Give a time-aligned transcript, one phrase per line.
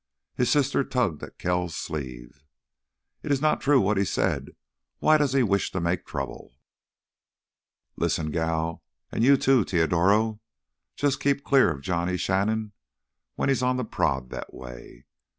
[0.35, 2.43] His sister tugged at Kells' sleeve.
[3.21, 4.55] "It is not true what he said.
[4.97, 6.55] Why does he wish to make trouble?"
[7.97, 12.71] "Lissen, gal, an' you, too, Teodoro—jus' keep clear of Johnny Shannon
[13.35, 15.05] when he's on th' prod that way.